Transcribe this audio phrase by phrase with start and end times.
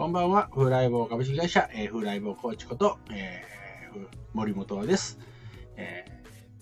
[0.00, 5.18] こんばんは、フーライボー株式会社、えー、フーライボーコーチこと、えー、森本です。
[5.76, 6.06] え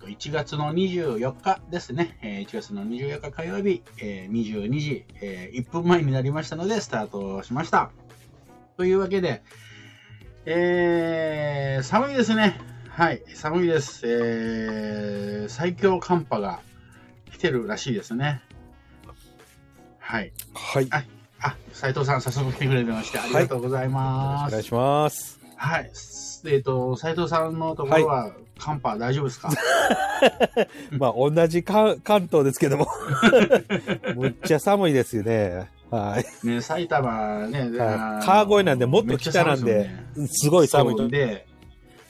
[0.01, 7.93] ー、1月の24日ですね、えー、1月の24日火曜日、えー、22時、えー、1分前になりましたので、スタートしました。
[8.77, 9.45] というわけで、
[10.45, 12.61] えー、寒いですね。
[12.89, 14.03] はい、寒いです。
[14.05, 16.59] えー、最強寒波が
[17.31, 18.43] 来てるらしいですね。
[20.01, 20.33] はい。
[20.55, 21.18] はい。
[21.41, 24.43] あ、斉藤さん、早速来てくれてまして、ありがとうございます。
[24.43, 25.39] はい、お願いします。
[25.57, 25.85] はい。
[25.85, 29.51] えっ、ー、と、斉藤さんのところは、寒波大丈夫ですか？
[30.99, 32.89] まあ、同じ関東ですけども
[34.17, 35.69] むっちゃ寒いですよね。
[35.91, 36.47] はい。
[36.47, 39.91] ね、埼玉ね、はい、川越なんで、もっと北なんで、
[40.27, 41.09] すごい寒いと。
[41.09, 41.47] で、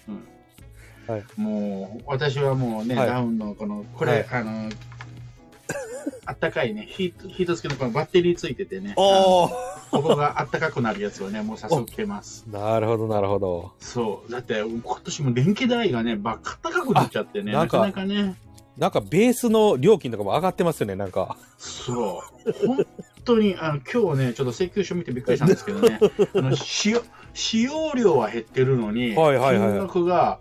[0.09, 4.69] うん、はい、もう、私はもうね、はい、ダウンの、この、これ、あの、
[6.27, 8.95] あったかいね、ヒート、ヒート付きのこのバッテリーついててね。
[8.97, 9.49] お
[9.91, 12.45] ここがあったかくなるやつをね、 もう早速着てます。
[12.51, 13.73] なるほど、なるほど。
[13.81, 14.33] そう。
[14.33, 18.37] だって、今年も電気代がね、ばっか高くなっちゃってね、なかなかね。
[18.77, 21.37] なんかベースの料金とかも上がってますよね、なんか。
[21.59, 22.67] そう。
[22.67, 22.87] 本
[23.25, 25.99] 当に、あの、今日ね、ちょっ請求書見てびっくりしたんですけどね、
[26.35, 27.03] あの使用、
[27.35, 30.39] 使用量は減ってるのに、はいはいはい、金額が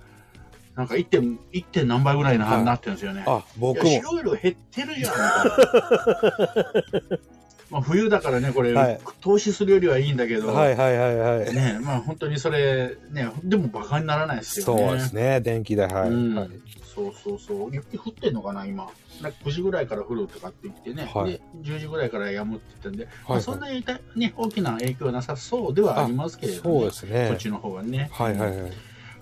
[0.78, 1.08] なんか 1.
[1.08, 1.66] 点、1.
[1.66, 3.24] 点何倍ぐらいな、はい、なってるんですよね。
[3.26, 3.90] あ、僕も。
[3.90, 5.14] いろいろ減ってるじゃん。
[7.72, 11.54] まあ冬だからね、これ、はい、投資するよりはいいんだけど、はいはいはいはい。
[11.54, 14.84] ね、まあ本当にそれ、ね、でもバカにならないですよね。
[14.88, 16.10] そうですね、電気代、はい。
[16.10, 16.50] うんはい、
[16.96, 17.74] そうそうそう。
[17.74, 18.88] 雪降ってんのかな、今。
[19.22, 23.84] なんか9時ぐらいから降るとかって言ってね、はい、で10時ぐらいから止むって言ったんで、はいはい、まあ、そんなに、
[24.16, 27.28] ね、大きな影響はなさそうではありますけれども、ね、そうですね。
[27.30, 28.10] こっちの方はね。
[28.14, 28.72] はいはいはい。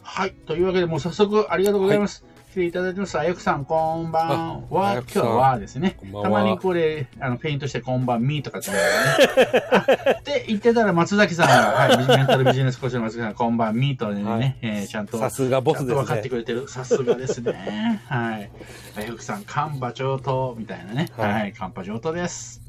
[0.06, 0.34] はい。
[0.46, 2.24] というわけで、もう早速ありがとうございます。
[2.24, 3.20] はい、来ていただいてます。
[3.20, 4.94] あやくさん、こんばんは。
[4.94, 5.98] 今日はわですね。
[6.22, 10.22] たまにこれ、あの、ペイントして、こんばんみとかって言ね。
[10.24, 15.96] で、 言ってたら、松崎さんが、はい、メンタルビジネスコーチの松崎さん、こんばんみとね、はい、えー、ちゃんと、さすがボスですね。
[15.96, 16.70] 分かってくれてる。
[16.70, 18.02] さすがですね。
[18.08, 18.50] はい。
[18.98, 21.10] あやくさん、カンバ上等、みたいなね。
[21.18, 22.62] はい、はい、カンパ上等です。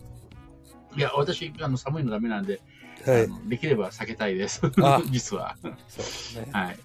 [0.96, 2.62] いや、私、あの、寒いのダメなんで、
[3.04, 4.62] はい、できれば避けたいです。
[5.10, 5.56] 実は。
[5.62, 6.48] そうですね。
[6.50, 6.76] はい。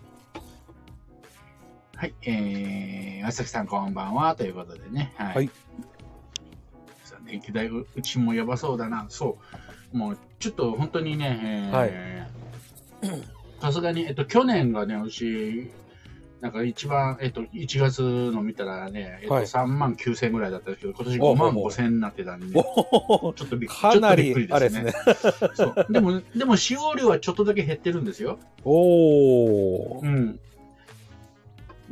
[2.02, 5.14] はい、えー、松崎さんこんばんは、ということでね。
[5.18, 5.36] はい。
[5.36, 5.52] はい、
[7.28, 9.06] 電気代、うちもやばそうだな。
[9.10, 9.38] そ
[9.94, 9.98] う。
[9.98, 12.28] もう、ちょっと本当にね、え
[13.62, 15.70] さすがに、えっと、去年がね、うち、
[16.40, 24.92] なんか一番、えっと、1月の見たらね、えっと、3万9千円ぐらいだったんですけど、今年5万5千円になってたんで、ちょっとびっかなり、あれですね。
[25.54, 25.86] そう。
[25.88, 28.40] でも、でも使用量はちょっとだけ減ってるんですよ。
[28.66, 30.04] おー。
[30.04, 30.40] うん。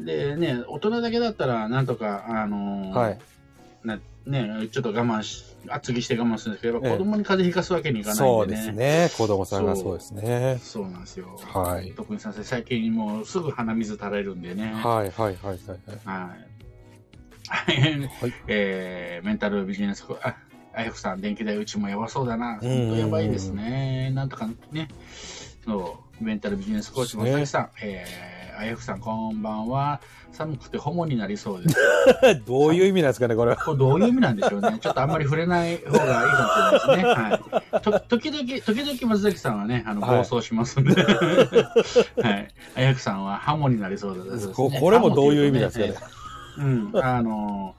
[0.05, 3.19] でね、大人だけだったら、なんとか、あのー、はい。
[3.83, 8.27] なね、ちょっと我慢し、厚着して我慢するんですけど、子供に風邪ひかすわけにいかないんでね。
[8.37, 9.09] そうですね。
[9.17, 10.59] 子供さんがそうですね。
[10.61, 11.39] そうなんですよ。
[11.53, 11.93] はい。
[11.93, 14.73] 特に先生、最近もうすぐ鼻水垂れるんでね。
[14.73, 15.57] はいはいはいはい。
[16.05, 16.49] はい。
[17.49, 18.33] はい。
[18.47, 20.35] えー、メンタルビジネス、あ、
[20.73, 22.59] あやくさん、電気代うちもやばそうだな。
[22.61, 24.11] 本当やばいですね。
[24.13, 24.89] なんとかね。
[25.65, 30.01] そう、メンタルビジネスコーチもさきさん、えー、あやふさん、こんばんは。
[30.33, 31.75] 寒くてホモになりそうです。
[32.45, 33.55] どういう意味なんですかね、これは。
[33.63, 34.79] これどういう意味なんでしょうね。
[34.81, 37.73] ちょっとあんまり触れない方がいいかもしれないですね。
[37.73, 37.81] はい。
[37.81, 40.91] と時々、時々松崎さんはね、あの、暴走しますんで。
[41.01, 41.11] は
[42.17, 42.21] い。
[42.21, 44.69] はい、あやふさんはハモになりそうです、ね、こ。
[44.69, 46.11] これもどういう意味なんですかね。
[46.57, 46.91] うん。
[47.01, 47.75] あの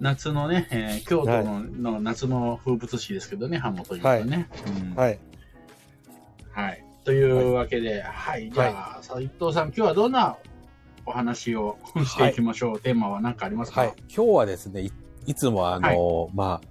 [0.00, 4.48] 夏のね、えー、京都のはい、の夏の風物詩ですけどね、ハモというかね。
[4.50, 4.72] はい。
[4.82, 5.18] うん、はい。
[6.50, 10.36] はいというわけで、はい、じゃあ、斉藤さん、今日はどんな
[11.06, 12.72] お話をしていきましょう？
[12.72, 14.92] はい、テーマは何かありますか、はい、今日はですね、い
[15.24, 16.68] いつもあの、はい、まあ、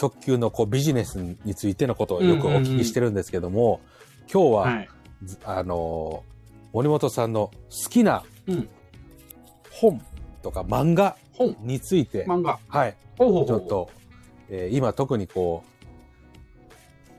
[0.00, 3.82] 直球のこうビジネスについてのことをよくお聞きしてるんですけども、
[4.32, 4.88] 今日は、はい、
[5.44, 6.24] あの、
[6.72, 8.22] 森本さんの好きな
[9.70, 10.00] 本
[10.42, 11.14] とか漫画
[11.60, 12.58] について、漫画。
[12.68, 12.96] はい。
[13.18, 13.90] ちょっと、
[14.48, 15.73] えー、今特にこう、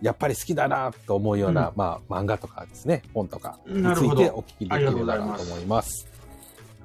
[0.02, 6.15] やっぱり好きだなと思うような、うん、まあ、漫画とかですね、本とかについてお聞きできればなと思います。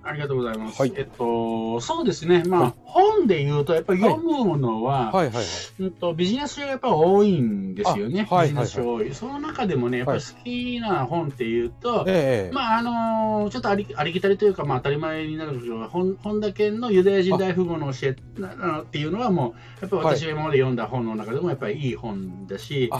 [0.02, 0.80] ありがとうございます。
[0.80, 2.42] はい、えっと、そうですね。
[2.46, 5.44] まあ、はい、本で言うと、やっぱり読むのは、はい、はい、はい、
[5.80, 8.28] うんと、ビジネス書がやっぱ多いんですよね。
[8.30, 9.14] ビジネス書多い。
[9.14, 12.06] その中でもね、やっぱり好きな本っていうと、
[12.52, 22.90] まあ、あのー、ちょっとありありきたりというか、まあ、当たり前になるんですけど、本本田健のユダヤ人大富豪の教えっていうのはもう、やっぱり私が今まで読んだ本の中でもやっぱりいい本だし、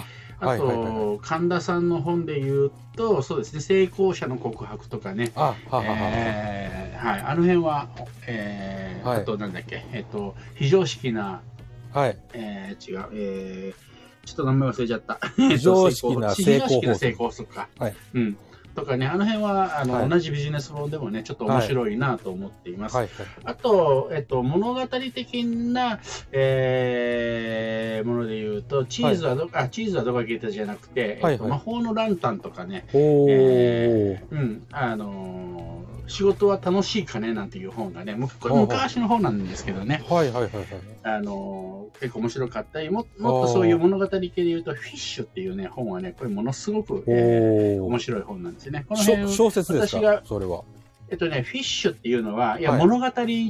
[0.41, 5.55] あと、神田さんの本で言うと、そうですね、成功者の告白とかね、あ,、
[5.85, 7.89] えー、はい、あの辺は、
[8.27, 11.43] えー、はい、あとなんだっけ、えっ、ー、と、非常識な、
[11.93, 13.75] はい、えー、違う、え
[14.25, 15.19] ちょっと名前忘れちゃった。
[15.37, 16.95] 非常識な 成功法則。
[16.95, 17.69] 成功則か。
[17.79, 17.95] はい。
[18.15, 18.37] うん。
[18.75, 22.97] とかね、あの辺はあの、はい、同じビジネス本でもね、ちょっと面白いなと思っています。
[22.97, 23.07] はい。
[23.07, 23.17] はい。
[23.17, 26.01] はい、あと、えっと、物語的な、
[26.33, 40.67] えー、もので言うと、チーズはど、あ、チーズはどこか消えたじゃなくて、えっと、魔法のランタンとかね、えー、うん、あのー仕事は楽しいかねなんていう本がね、これ昔の本なんですけどね、はいはいはいはい。
[41.03, 48.85] あの、結構面白かったり、ももっとそういう物語系で言うと、フィッシュっていうね、本はね、これものすごく、えー、面白い本なんですね。
[48.89, 50.23] この辺小説ですか？
[50.25, 50.63] それは。
[51.13, 53.07] えっとね、フィッシュっていうのは、いや、物語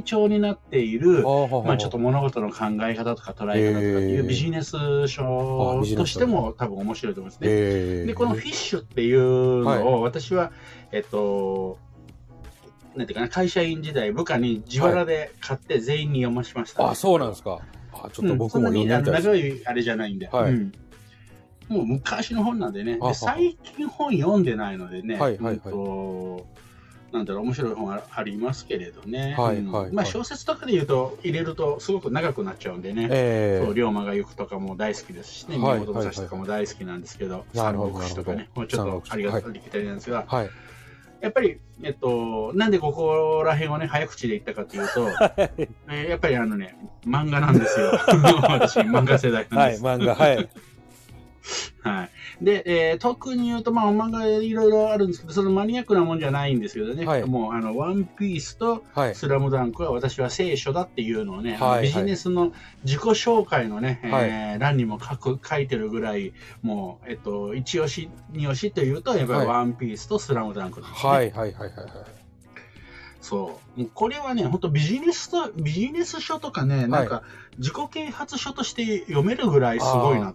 [0.06, 8.06] 調になっている、まあちょっと物事の考え方とか捉え方とかっていうビジネス書としても多分面白いと思いますね。
[8.06, 10.52] で、このフィッシュっていうのを私は、
[10.90, 11.76] えっと、
[13.00, 17.58] なんていうかな、会社員時代、部下に自腹で買って全員に読ましました、ね、あ、そうなんですか。
[17.94, 20.28] あちょっと僕も読んでみたい長いあれじゃないんで。
[20.28, 20.52] はい。
[20.52, 20.72] うん
[21.68, 22.98] もう昔の本なんでね。
[22.98, 25.14] で最近本読んでないのでね。
[25.14, 25.58] はいはいはい。
[25.60, 26.44] と
[27.12, 29.36] なんだろう、面白い本ありますけれどね。
[29.38, 33.06] はいはい、はい、まあ小説とかで言うと、入れるとすごく長くなっちゃうんでね。
[33.08, 35.58] えー、そう、龍馬が行くとかも大好きですしね。
[35.58, 38.48] 宮本武蔵とかも大好きなんですけど、三国志とかね。
[38.56, 40.24] もうちょっとありがたいきたいなんですが。
[40.26, 40.50] はい。
[41.20, 45.08] やっぱり、えっと、なんでここら辺をね、早口で言ったかというと、
[45.88, 46.76] えー、やっぱりあのね、
[47.06, 47.92] 漫画なんですよ。
[48.48, 49.84] 私、漫画世代なんです。
[49.84, 50.48] はい、漫画、はい。
[51.82, 52.44] はい。
[52.44, 58.84] で、えー、特に言うと、まあ、漫画いろいろあるんですけど、そのマニアックなもんじゃないんですけどね、はい、もう、あの、ワンピースと
[59.14, 62.52] スラムダンクは私は聖書だっていうのをね、はい、ビジネスの
[62.84, 66.32] 自己紹介のね、はい、えー、欄にも書く、書いてるぐらい、
[66.62, 71.10] もう、えっと、一押し、二押しというと、やっぱりワンピースとスラムダンクなんですね。
[71.10, 71.70] はいはいはいはい。
[73.20, 73.86] そう。
[73.94, 77.22] これはね、本当ビジネスと、ビジネス書とかね、なんか、
[77.58, 80.34] 自己啓発書として読めるぐらいすごいな。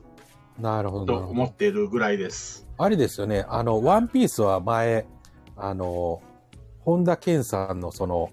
[0.59, 1.05] なるほど。
[1.05, 2.67] と思っているぐらいです。
[2.77, 3.45] あれですよね。
[3.49, 5.05] あの、ワンピースは前、
[5.57, 6.21] あの、
[6.79, 8.29] 本田健さんのその、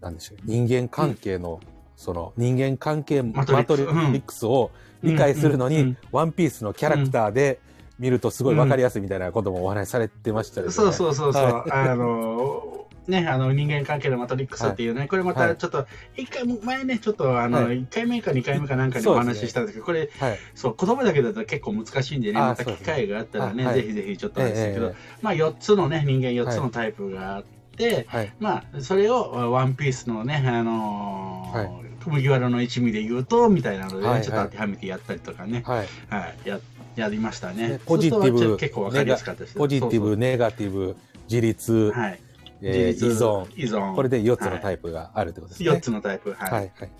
[0.00, 4.70] なんでしょう、人間関係の、うん、その人間関係マトリックスを
[5.02, 7.60] 理解するのに、ワンピースのキャラクターで
[7.98, 10.72] 見るとすごいわかりやすいみたいなこともお話しされてましたよね。
[10.72, 11.42] そうそうそうそう。
[11.42, 12.77] はい、あの、
[13.08, 27.44] ね、あの人間関係のマトリックスっていうね、はい、これまたちょっと、一回、前ね、ちょっとあの、一、はい、回目か二回目かなんかにお話ししたんですけど、これ、はい、そう、言葉だけだと結構難しいんでね、また機会があったらね、ぜひぜひちょっとですけど、まあ4つのね、人間4つのタイプがあっ
[27.76, 28.06] て、
[28.38, 36.60] まあ、それをワンピースのね、あのー麦わらの一味で言うと、みたいなので、ねちょっと当てはめてやったりとかね、はい、はい、や
[36.96, 37.80] やりましたね。
[37.86, 39.54] ポジティブ、結構わかりやすかったです。
[39.54, 40.96] ポジティブ、ネガティブ、
[41.28, 42.20] 自立、はい、
[42.62, 43.46] えー、依存。
[43.56, 43.94] 依存。
[43.94, 45.68] これで4つのタイプがあるってことですね。
[45.70, 46.32] はい、4つのタイプ。
[46.32, 46.50] はい。
[46.50, 46.90] はい、はい。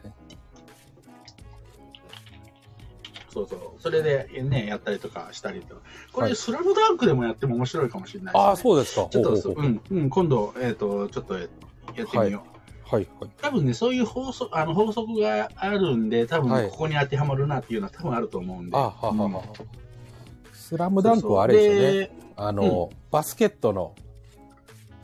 [3.30, 3.60] そうそう。
[3.78, 5.76] それでね、やったりとかしたりと。
[6.12, 9.08] これ、スラムダンクでもやっても面白いかもしれないです、ね、ああ、そうですか。
[9.10, 11.58] ちょっと、うん、うん、今度、えっ、ー、と、ちょっとやって
[11.94, 12.16] みよう。
[12.16, 12.42] はいはい
[12.90, 13.06] はい、
[13.42, 18.76] 多分ね、そういう法則あの法則があるんで、多分ここに当てはまるなっていうのは多分あると思うんで。
[18.76, 22.32] あははは、うん、スラムダンクはあれですよね。
[22.36, 23.94] あの、うん、バスケットの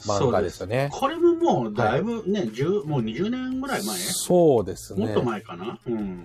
[0.06, 0.88] 漫画ですよね。
[0.92, 2.48] これももうだいぶね、はい、
[2.86, 3.96] もう20年ぐらい前？
[3.96, 5.06] そうですね。
[5.06, 5.78] もっと前かな？
[5.86, 6.24] うん。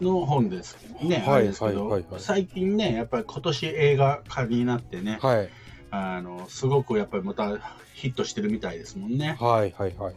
[0.00, 1.24] の本ですね。
[1.26, 2.04] はい、はい、はい。
[2.18, 5.48] 最近ね、やっぱり今年映画化になってね、はい。
[5.90, 7.56] あの、すごくやっぱりまた
[7.94, 9.38] ヒットしてるみたいですもんね。
[9.40, 10.14] はい、はい、はい。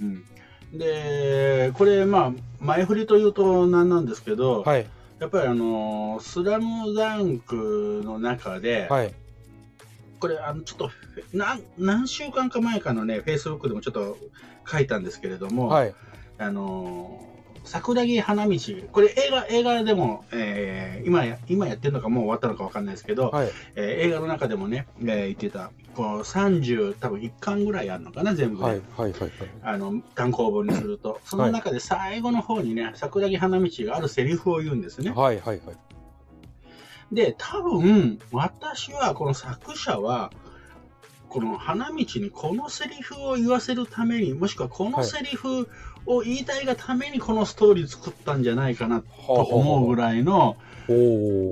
[0.00, 0.24] うん。
[0.78, 4.86] で、これ、まあ、前振りというとなんなんですけど、はい。
[5.18, 9.14] やっぱりあの、スラムダンクの中で、はい。
[10.18, 10.90] これ、あの、ちょっと、
[11.32, 14.16] 何、何週間か前かのね、フェイスブックでもちょっと
[14.70, 15.94] 書いたんですけれども、はい。
[16.38, 17.26] あの、
[17.66, 18.58] 桜木花道、
[18.92, 28.64] これ映画、映画でも、えー、今や、今やってるのかもう終わったのかわかんないですけど、はい、えー、映画の中でもね、えー、言ってた、こう30、多分1巻ぐらいあるのかな、全部で。
[28.64, 29.30] はい、はい、はい。
[29.62, 31.20] あの、単行本にすると。
[31.24, 35.10] その中で最後の方にね、桜木花道があるセリフを言うんですね。
[35.10, 35.76] はい、はい、はい。
[37.12, 40.32] で、多分、私は、この作者は、
[41.28, 45.68] この花道にこのセリフを言わせるために、もしくはこのセリフ
[46.06, 50.56] を言いたいがためにこのストーリー作ったんじゃないかなと思うぐらいの、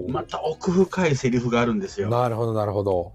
[0.09, 2.09] また奥深いセリフがあるんですよ。
[2.09, 3.13] なるほど、なるほど。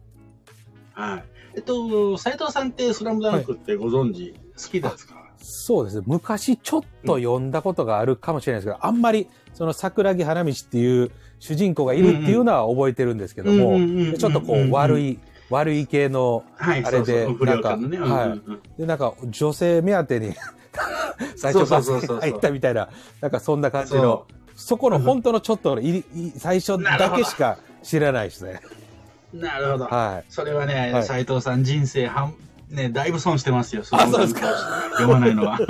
[0.93, 1.23] はい。
[1.55, 5.28] えっと、斎藤さんってスラムダンクってご存知、はい、好きですか？
[5.41, 6.03] そうですね。
[6.05, 13.77] 昔ちょっと読んだことがあるかもしれないですけど、うん、あんまりその桜木花道っていう主人公がいるっていうのは覚えてるんですけども、
[14.17, 15.19] ちょっとこう悪い、
[15.49, 18.37] 悪い系の、あれで、なんか、は
[18.77, 18.79] い。
[18.79, 20.35] で、なんか女性目当てに
[21.35, 22.89] 最初バスケ入ったみたいな、
[23.21, 26.03] なんかそんな感じのそこの本当のちょっとい
[26.37, 28.59] 最初だけしか知らないですね。
[29.33, 29.85] なるほど。
[29.85, 30.31] はい。
[30.31, 32.33] それはね、斎、藤さん人生はん、
[32.69, 33.83] ね、だいぶ損してますよ。
[33.83, 34.41] そうですか。
[34.97, 35.59] 読まないのは。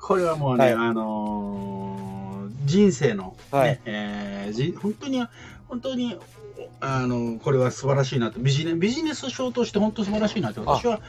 [0.00, 5.26] これはもうね、はい、あのー、人生の、ね、はい、えー、じ本当に、
[5.68, 6.16] 本当に、
[6.80, 11.00] あの、これは素晴らしいなと、ビジネビジネス書として本当素晴らしいなと、私は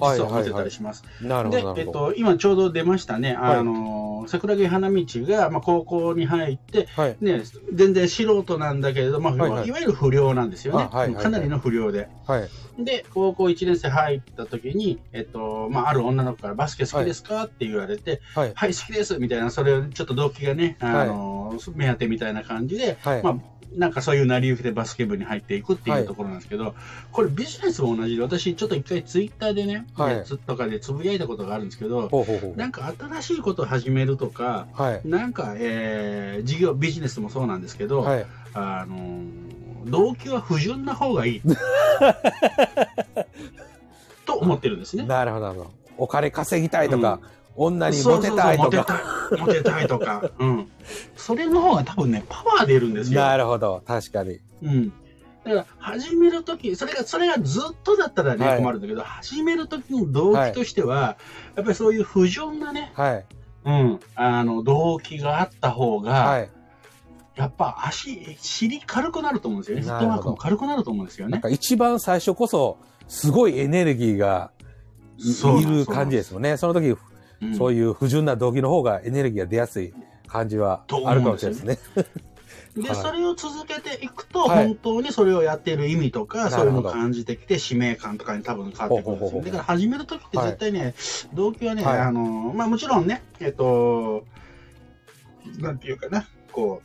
[0.00, 1.04] 実は思ってたりします。
[1.22, 9.68] で、えっと、今ちょうど出ましたね、あの、桜木花道が、まあ、高校に入って、はい、ね、全然素人なんだけれども、まあ、はい。
[9.68, 10.88] い、わゆる不良なんですよね。
[10.90, 12.08] はいかなりの不良で。
[12.26, 12.84] はい。
[12.84, 23.36] で、高校1年生入った時に、えっと、まあ、ある女の子からバスケ好きですか、って言われて、はい、はい、好きです、みたいな、それをちょっと動機がね、あの、目当てみたいな感じで、まあ、
[23.76, 26.74] なんかそういう成り行きでバスケ部に入っていくっていうところなんですけど、はい、
[27.12, 41.42] これビジネスも同じで、私ちょっと一回ツイッターでね、はい、とかでつぶやいたことがあるんですけど、ほうほうほうなんか新しいことを始めるとか、はい、なんか、えー、事業、ビジネスもそうなんですけど、はい、あのー、動機は不純な方がいい。
[44.26, 45.04] と思ってるんですね。
[45.04, 45.70] なるほど。
[45.96, 49.00] お金稼ぎたいとか、うん女にモテたいとか。
[49.38, 50.30] モテたいとか。
[50.38, 50.70] うん。
[51.16, 53.20] それの方が多分ね、パワー出るんですよ。
[53.20, 53.82] なるほど。
[53.86, 54.40] 確かに。
[54.62, 54.88] うん。
[55.44, 61.06] だから、始めるとき、それが、それがずっとだったらね、はい、困るんだけど、始めるときの動機としては、はい、
[61.56, 63.24] やっぱりそういう不純なね、はい。
[63.66, 66.50] うん、あの、動機があった方が、はい。
[67.36, 69.82] やっぱ足、尻軽くなると思うんですよね。
[69.82, 71.32] フットワークも軽くなると思うんですよね。
[71.32, 74.52] なんか一番最初こそ、すごいエネルギーが
[75.18, 76.56] いる感じですよね。
[76.56, 76.96] その時、
[77.56, 79.92] そういう不純な動機の方がエネルギーが出やすい
[80.26, 82.04] 感じはあるかもしれないですね。
[82.76, 89.42] で、それを続けていくと、本当にそれをやっている意味とか、そういうのを感じてきて、使命感とかに多分変わってくるんですよ。
[89.42, 90.94] だから始めるときって絶対ね、
[91.34, 94.24] 動機はね、あの、まあもちろんね、えっと、
[95.60, 96.82] なんていうかな、こ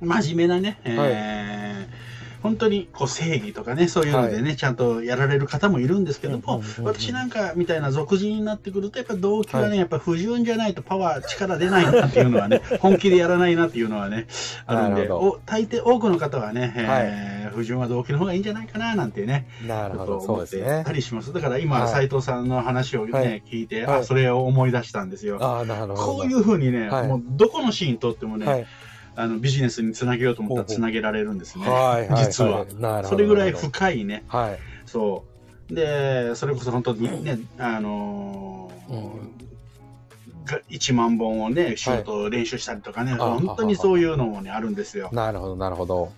[0.00, 2.11] う、真面目なね、えー
[2.42, 14.26] 本当にこう正義とかね、そういうのでね、はい、ちゃんとやられる方もいるんですけども、私なんかみたいな俗人になってくると、やっぱ動機はね、はい、やっぱ不純じゃないとパワー、力出ないなっていうのはね、 本気でやらないなっていうのはね、
[14.66, 21.32] あるんで、お大抵多くの方はね、えー、はい、不純は動機の方がいいんじゃないかななんてね、なるほど、思ってたりします。
[21.32, 25.38] だから今、斎藤さんの話をね、聞いて、あ、それを思い出したんですよ。
[25.40, 25.94] あなるほど。
[25.94, 28.66] こういうふうにね、もうどこのシーンとってもね、
[29.14, 31.64] あのビジネスにつなげようと思ったらつなげられるんですね。
[32.16, 33.04] 実は。
[33.04, 34.24] それぐらい深いね。
[34.28, 34.58] はい。
[34.86, 35.24] そ
[35.70, 35.74] う。
[35.74, 39.32] で、それこそ本当にね、あのーうん
[40.68, 45.08] 1万本をね、仕事練習したりとかね、はい、本当にそういうのもね、あるんですよ。
[45.12, 46.12] なるほど、なるほど。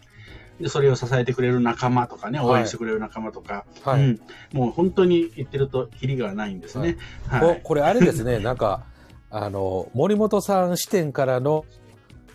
[0.61, 4.21] で、それを支えてくれる仲間とかね、応援してくれる仲間とか、はい、うん、
[4.53, 6.97] もう本当に言ってると、きりがないんですね。
[7.29, 8.85] はい、はい、これ、あれですね、なんか、
[9.31, 11.65] あの、森本さん視点からの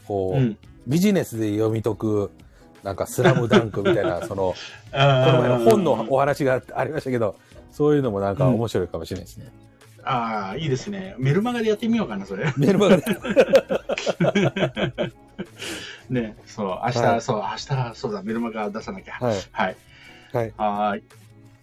[0.10, 2.32] こう、うん、ビジネスで読み解く、
[2.82, 4.58] なんかスラムダンクみたいな、 その、こ
[4.92, 7.36] の前本のお話がありましたけど、
[7.72, 9.52] そういうのもなんか面白いかもしれないですね。
[10.00, 11.14] うん、ああ、いいですね。
[11.20, 12.52] メルマガでやってみようかな、それ。
[12.58, 13.04] メルマガで。
[16.10, 19.14] ね、そう、明日、はい、そう、明日、そうだ、メルマガ出さなきゃ。
[19.22, 19.36] はい。
[19.52, 19.76] はい。
[20.34, 20.54] はい。
[20.58, 21.04] はい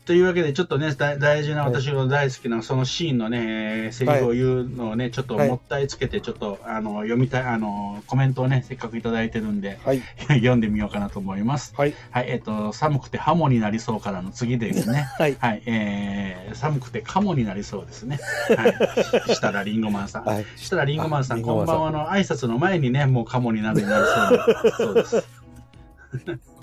[0.06, 11.74] というわけで、ちょっとね、大事な私の大好きなそのシーンのね、セリフを言うのをね、ちょっともったいつけて、ちょっと、あの、読みたい、あの、コメントをね、せっかくいただいてるんで、はい、 読んでみようかなと思います。
[11.76, 11.94] はい。
[12.12, 15.08] はい、えっ、と、寒くてハモになりそうからの次ですね。
[15.18, 15.36] はい。
[15.40, 18.20] はい、えー、寒くてカモになりそうですね。
[18.56, 18.68] は
[19.28, 19.34] い。
[19.34, 20.24] したらりんごマンさん。
[20.24, 20.46] はい。
[20.54, 24.04] したらりんごマンさん、こんばんはの挨拶の前にね、もうカモになるになり
[24.76, 26.55] そうです。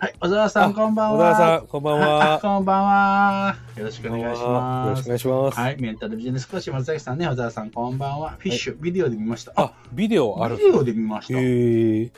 [0.00, 1.32] はい、小沢さん、こんばんは。
[1.32, 2.38] 小沢さん、こんばんは。
[2.40, 3.56] こんばんは。
[3.76, 4.88] よろしくお願いします。
[4.88, 5.58] よろしくお願いします。
[5.58, 8.36] はい、メンタルビジネスコーチ松崎さんね、小沢さん、こんばんは。
[8.38, 9.52] フィッシュ、ビデオで見ました。
[9.56, 11.40] あ、ビデオあるビデオで見ました。
[11.40, 12.12] へえ。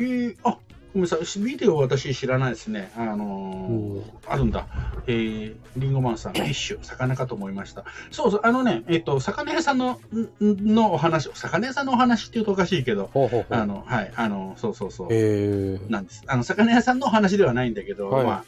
[0.00, 0.58] えー、あ、
[0.92, 2.92] ごめんなさい、ビデオ私知らないですね。
[2.96, 4.66] あのー、あるんだ。
[5.06, 7.84] えー、リンゴマンさん、フィッシュ、魚かと思いました。
[8.10, 9.98] そうそう、あのね、えっ、と、魚屋さんの、
[10.40, 15.08] のお話、魚屋さんのお話って言うとおかしいけど、ほうほうほうあの、はい、あの、そうそうそう。
[15.10, 16.22] えー、なんです。
[16.26, 18.44] あの、魚屋さんのお話ではないんだけど、はい、ま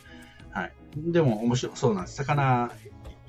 [0.53, 0.73] あ、はい。
[0.97, 2.17] でも面白そうなんです。
[2.17, 2.71] 魚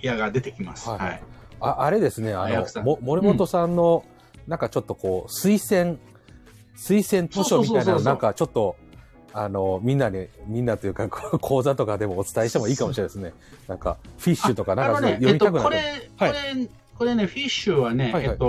[0.01, 0.89] 屋が出てきます。
[0.89, 0.99] はい。
[0.99, 1.21] はい、
[1.61, 4.03] ああれですね、あの、も森本さんの、
[4.35, 5.97] うん、なんかちょっとこう、推薦、
[6.77, 8.75] 推薦図書みたいな、なんかちょっと、
[9.37, 11.09] あの、みんなに、みんなというか、
[11.41, 13.33] 講座とかでもお伝えしてもいいかもしれないですね。
[13.67, 16.67] なんか、フィッシュとか、なんか、ね、読みたくなる、えっと、これ、はい、これ、
[16.99, 18.45] これね、フィッシュはね、はいはい、えっと、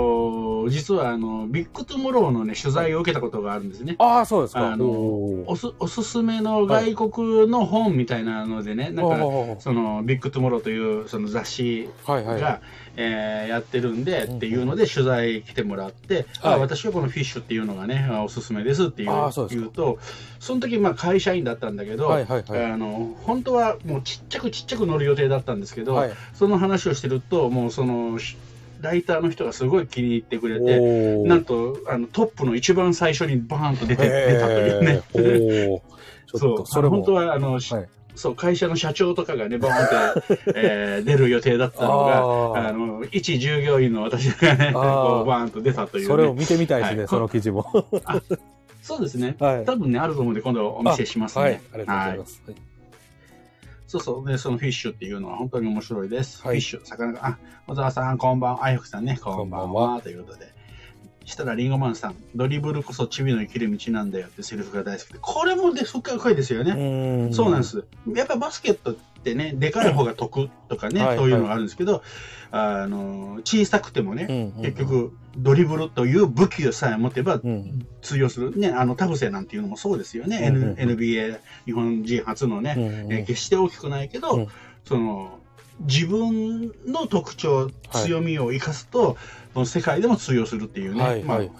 [0.65, 3.95] と、実はあの、ビッグトゥモローのね、取材を受けたことがあるんですね。
[3.99, 4.71] ああ、そうですか。
[4.71, 9.17] あのおす、おすすめの外国の本みたいなのでね、なんか、
[9.59, 12.61] その、ビッグトゥモローというその雑誌が、はいはい、
[12.97, 19.09] えー、やってるんで、っていうので取材来てもらって、はい、あ私はこのフィッシュっていうのがね、おすすめですっていう
[19.49, 19.99] 言うと、
[20.39, 28.17] その時まあ会社員だったんだけど、はいはいはい、あの本当はもうちっちゃくちっちゃく乗る予定だったんですけど、はい、その話をしてると、もうその、
[28.81, 30.79] ライターの人がすごい気に入ってくれて、
[31.27, 35.81] なんとあのトップの一番最初にバーンと出て出たというね。
[36.35, 37.61] そう、それ本当はあの、はい、
[38.15, 44.79] そう、会社の社長とかがね、バーンって、 えー、出る予定だったのが、あの、一従業員の私がね、こ
[45.23, 47.65] うバーンと出たという、ね、それを見てみたいですね、はい、その記事も。
[48.81, 49.65] そうですね、はい。
[49.65, 51.43] 多分ね、あると思うんで、今度お見せしますね。
[51.43, 52.41] はい、ありがとうございます。
[52.45, 52.66] はい
[53.87, 54.27] そうそう。
[54.27, 56.45] で、そのフィッシュっていうのは本当に面白いです。
[56.45, 58.65] はい、フィッシュ、魚が、あ、小沢さん、こんばんは。
[58.65, 60.01] あやふさんね、こんばんは。
[60.01, 60.56] ということで。
[61.27, 67.33] したら、リンゴマンさん、ドリブルこそチビの生きる道なんだよってセリフが大好きで、これもで、そっから深いですよね。
[67.33, 67.83] そうなんです。
[68.15, 72.01] やっぱバスケットってね、でかい方が得とかね、そういうのがあるんですけど、
[72.49, 77.41] あの、小さくてもね、結局、ドリブルという武器をさえ持てば
[78.01, 78.57] 通用する。
[78.57, 80.49] ね、あの、田臥なんていうのもそうですよね。
[80.77, 84.47] NBA、日本人初のね、え決して大きくないけど、
[84.85, 85.39] その、
[85.81, 89.17] 自分の特徴、強みを生かすと、
[89.59, 91.51] の世界でも通用するっていうね、はいまあはい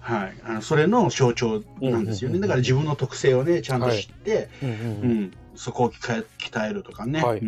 [0.00, 6.24] はいあのそれの象徴なんですよね、だから自分の特性をねちゃんと知って、うん、うん、そこを鍛
[6.68, 7.40] えるとかね、はい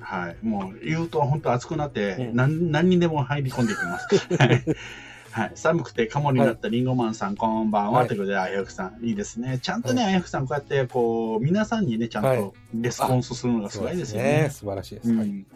[0.00, 4.08] はいもう言うと本当熱くなって、うん、何何にでも入り込んでいきます。
[5.30, 8.06] はい、寒くてカモになったリンゴマンさん、こんばんは。
[8.06, 9.58] ということで、あやふさん、いいですね。
[9.62, 14.48] ちゃんとね、あやふさん、こうやって、こう、皆さんにね、ちゃんとレスポンスするのがすごいですよね。
[14.50, 15.10] 素晴らしいです。
[15.10, 15.46] うん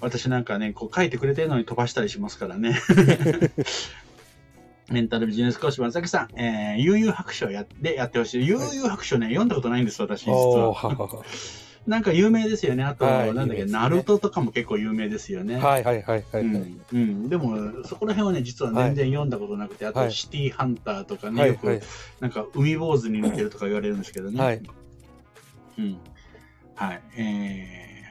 [0.00, 2.80] 私なんかね、こう書いてくれてるのに飛ばしたりしますからね。
[4.90, 8.46] メンタルビジネス講師松崎さん、えー、悠々白書やでやってほしい。
[8.46, 10.74] 悠々白書ね、読んだことないんです、私、実は。
[11.86, 12.84] なんか有名ですよね。
[12.84, 15.56] あと、はい、なんだっけ、ね、ナルトとかも結構有名ですよね。
[15.56, 17.28] はいはいはいはい、うん、うん。
[17.28, 21.80] でも、そこら辺はね、実は全然読んだことなくて、はい、あと、シティハンターとかね、はい、よく、
[22.20, 24.40] なんか、海坊主に似てるとか言われるんですけどね。
[24.42, 24.62] はい。
[25.78, 25.98] うん。
[26.74, 27.02] はい。
[27.16, 28.04] え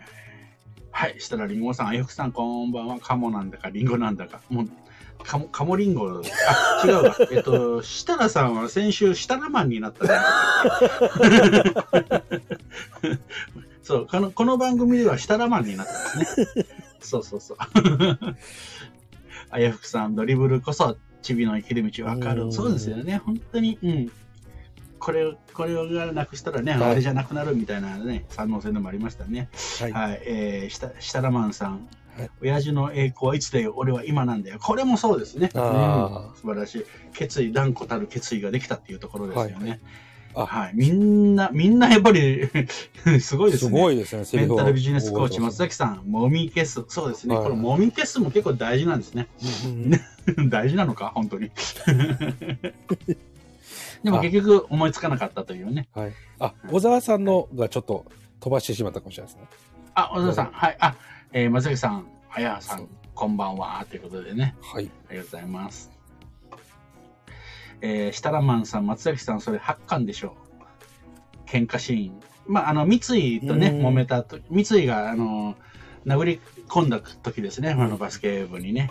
[0.76, 3.00] ー、はい、したらりんごさん、あゆふさん、こんばんは。
[3.00, 4.42] カモなんだか、りんごなんだか。
[4.50, 4.70] もう、
[5.28, 6.08] カモ、カモリンゴ。
[6.08, 6.22] あ、
[6.86, 7.18] 違うわ。
[7.32, 10.12] えっと、設楽さんは先週、設楽マンになったね。
[13.84, 16.48] そう、この、この番組では設楽マンになったんですね。
[17.02, 17.58] そうそうそう。
[19.52, 22.50] あやふくさん、ドリブルこそ、チビの生きる道わかる。
[22.54, 23.18] そうですよね。
[23.18, 24.10] 本当に、うん。
[24.98, 29.50] これを、これをなくしたらね、はい、あれじゃなくなるみたいなね、三能線でもありましたね。
[29.82, 29.92] はい。
[29.92, 31.86] はい、えー、した、したらまんさん。
[32.18, 34.58] はい、親父の栄光はいつだよ、俺は今なんだよ。
[34.60, 35.52] これもそうですね。
[35.54, 35.62] うん、
[36.36, 36.86] 素晴らしい。
[37.14, 39.80] 決意、断固たる決意ができたっていうところですよね。
[40.34, 42.50] はい、はい、みんな、みんなやっぱり
[43.22, 43.70] すごいですね。
[43.70, 44.26] すごいですね。
[44.34, 46.84] メンタルビジネスコーチ、松崎さん、もみ消す。
[46.88, 47.36] そうですね。
[47.36, 49.28] はい、このもみ消すも結構大事なんですね。
[50.50, 51.12] 大事なのか？
[51.14, 51.52] 本当に。
[54.04, 55.88] でも結局思いつかなかったというね。
[55.94, 56.14] はい。
[56.40, 58.06] あ、小沢さんのがちょっと
[58.40, 59.48] 飛ばしてしまったかもしれないですね。
[59.96, 60.78] あ、小沢さん、はい。
[60.80, 60.96] あ、
[61.38, 64.56] えー、松崎さん、早さん、こんばんは、ということでね。
[64.60, 64.90] はい。
[65.08, 65.92] ありがとうございます。
[67.80, 70.36] えー、設楽マンさん、松崎さん、それ8巻でしょ
[71.46, 71.48] う。
[71.48, 72.20] 喧嘩シーン。
[72.48, 75.56] まあ、あの、三井とね、揉めたと、三井が、あの、
[76.08, 78.90] 殴り込んだ時ですね、あのバスケ部にね。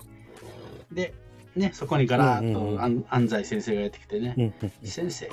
[0.92, 1.14] で、
[1.56, 2.80] ね、そこにガラーッと
[3.10, 4.54] 安西先生がやってきてね、
[4.84, 5.28] 先生、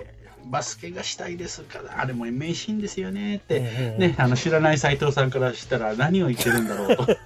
[0.45, 3.59] バスケがしたいですから、あれも名シーンですよねって、
[3.97, 7.07] ね、あの知らない斎藤さんからしたら何を言ってるんだろうと。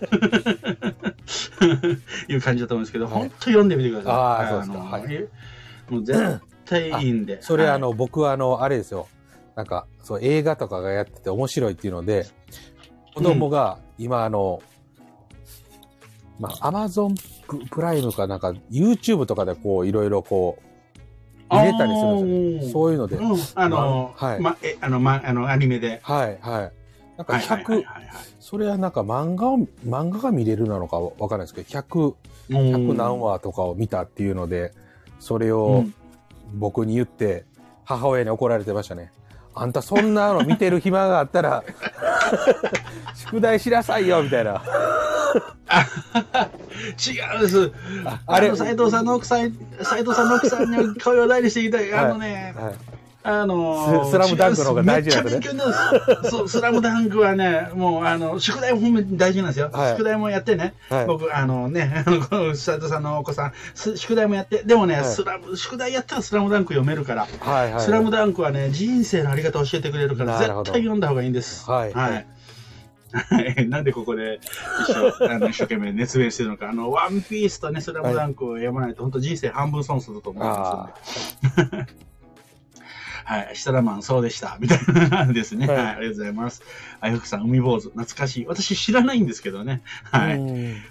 [2.29, 4.13] いう感じだと思うんですけど、本当読んでみてください。
[4.13, 7.41] はい、もう絶対いいんで。
[7.41, 9.07] それ、あの、僕はあの、あれですよ。
[9.55, 12.27] なんか、そう、映画とかがやってて面白いっていうので、
[13.15, 14.61] 子供が今、あの、
[16.39, 17.15] まあ、アマゾン
[17.71, 20.63] プライムかなんか、YouTube とかでこう、いろいろこう、
[21.49, 23.15] 入れたりするんですよ、そういうので。
[23.17, 24.39] うん、あの、ま、はい。
[24.39, 25.99] ま、え、あの、ま、あの、アニメで。
[26.03, 26.71] はい、はい。
[27.17, 27.83] なんか100、
[28.39, 32.13] それはなんか漫画を、漫画が見れるなのかわかんないですけど、100、
[32.49, 34.73] 100何話とかを見たっていうので、
[35.19, 35.83] それを
[36.53, 37.45] 僕に言って、
[37.85, 39.11] 母親に怒られてましたね。
[39.55, 41.63] あんたそんなの見てる暇があったら
[43.15, 44.61] 宿題しなさいよ、みたいな。
[47.07, 47.71] 違うんです。
[48.25, 51.93] あれ、斎藤さんの奥さん、斎藤さんの奥さんに声を大にしていたい。
[51.93, 52.75] あのね、はいはい、
[53.23, 55.41] あのー、スラムダンクの方が大事なんですね。
[55.41, 59.69] めっちゃ勉強になるそう、スラムダンクはね、もう、あの、宿題も大事なんですよ。
[59.73, 60.73] はい、宿題もやってね。
[60.89, 62.19] はい、僕、あのね、 あの、
[62.51, 63.53] 佐藤さんのお子さん、
[63.97, 67.27] 宿題もやって、でもね、はい、スラム、宿題やったらスラムダンク読めるから。
[67.41, 71.69] はいはい、スラムダンクはね、人生のあり方を教えてくれるから、絶対読んだ方がいいんです。
[71.69, 72.27] はい。
[73.67, 74.39] なんでここで
[74.83, 82.07] 一生あの一生懸命熱弁してるのか、あの、ワンピースとね、スラムダンクをやまないと、本当人生半分損すると思いますので。
[83.27, 84.57] はい、設楽マン、そうでした。
[84.57, 85.67] みたいなですね。
[85.67, 86.61] はい、はい、ありがとうございます。
[87.01, 88.45] あやふくさん、海坊主、懐かしい。
[88.45, 89.81] 私知らないんですけどね。
[90.03, 90.41] はい。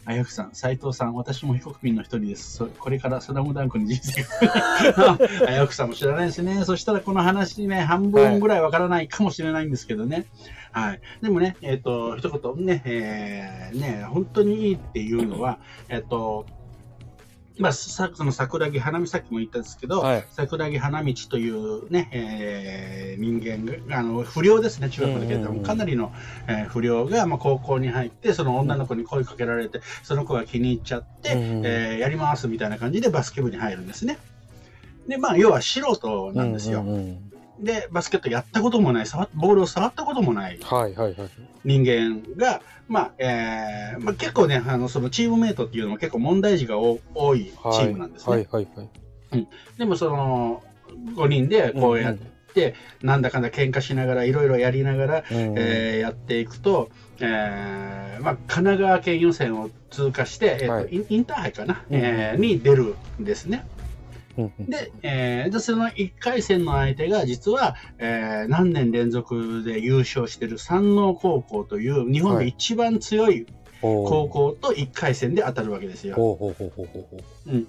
[0.05, 2.67] あやふくさん、斎藤さん、私も非国民の一人です。
[2.67, 4.23] これからスラムダンクに人生
[4.93, 5.19] が。
[5.49, 6.63] あやふくさんも知らないですね。
[6.67, 10.27] そしたらこの話ね、半分ぐらいわからないかもしれないんですけどね。
[10.73, 11.01] はい。
[11.23, 16.45] でもね、えっ、ー、と、一言ね、えー、ね、本当にいいっていうのは、えっ、ー、と、
[17.59, 26.13] まあ、さその桜木花道、さっきも言ったんですけど、はい、桜木花道というね、えー、人間が、あの、不良ですね、中学の時でも、かなりの、
[26.49, 34.19] えー、不良が、まあ、高校に入って、その女の子に声かけられて、その子が気に入っちゃって、うん、えー、やりますみたいな感じでバスケ部に入るんですね。
[35.09, 36.81] で、まあ、要は素人なんですよ。
[36.81, 37.27] うんうんうん。
[37.61, 40.59] で、バスケットやったこともない、触ボールを触ったこともない。
[41.65, 46.99] 人間が、まあ、えー、まあ、結構ね、あの、そのチームメイトっていうのも結構問題児が多
[47.35, 48.37] いチームなんですね。
[48.37, 48.89] はい、はい、はい。
[49.33, 49.49] うん。
[49.79, 50.63] でもその、
[51.15, 52.17] 5人でこうやっ
[52.55, 63.67] て、うん、なんだかんだ喧嘩しながら、いろいろやりながら、うん、えー、やっていくと、えー、まあ、神奈川県予選を通過して、えーと、はい、インターハイかな、うん、えー、に出るんですね。
[64.61, 73.47] で、えー、で、その1回戦の相手が実は、えー、何年連続で優勝している山王高校という日本で一番強い
[73.81, 76.17] 高校と1回戦で当たるわけですよ。